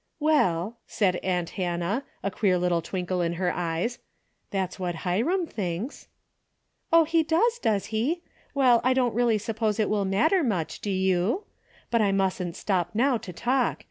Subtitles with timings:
[0.19, 3.99] ''Well," said aunt Hannah, a queer little twinkle in her eyes,
[4.49, 6.07] "that's what Hiram thinks.""
[6.91, 8.23] Oh, he does, does he?
[8.55, 11.43] Well, I don't really suppose it will matter much, do you?
[11.91, 13.77] But I mustn't stop now to talk.